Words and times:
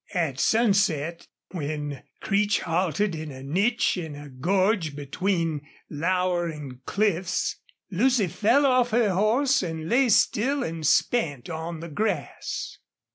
At 0.15 0.39
sunset, 0.39 1.27
when 1.51 2.01
Creech 2.21 2.61
halted 2.61 3.13
in 3.13 3.29
a 3.31 3.43
niche 3.43 3.97
in 3.97 4.15
a 4.15 4.29
gorge 4.29 4.95
between 4.95 5.61
lowering 5.91 6.79
cliffs, 6.87 7.57
Lucy 7.91 8.25
fell 8.25 8.65
off 8.65 8.89
her 8.89 9.11
horse 9.13 9.61
and 9.61 9.87
lay 9.87 10.09
still 10.09 10.63
and 10.63 10.87
spent 10.87 11.51
on 11.51 11.81
the 11.81 11.87
grass. 11.89 12.79